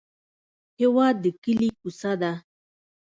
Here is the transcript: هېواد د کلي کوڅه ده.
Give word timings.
هېواد 0.79 1.15
د 1.23 1.25
کلي 1.43 1.69
کوڅه 1.79 2.11
ده. 2.21 2.31